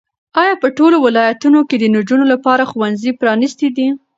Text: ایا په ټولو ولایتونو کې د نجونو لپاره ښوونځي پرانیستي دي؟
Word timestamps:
ایا 0.41 0.53
په 0.61 0.67
ټولو 0.77 0.97
ولایتونو 1.05 1.59
کې 1.69 1.75
د 1.79 1.85
نجونو 1.95 2.25
لپاره 2.33 2.69
ښوونځي 2.71 3.11
پرانیستي 3.21 3.69
دي؟ 3.75 3.87